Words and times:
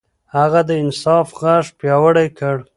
هغه 0.35 0.59
د 0.69 0.71
انصاف 0.83 1.27
غږ 1.41 1.65
پياوړی 1.79 2.27
کړ. 2.39 2.55